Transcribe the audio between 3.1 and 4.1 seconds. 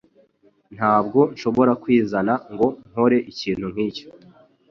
ikintu nkicyo.